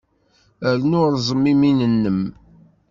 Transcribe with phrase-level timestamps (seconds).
[0.81, 2.21] Rnu rẓem imi-nnem.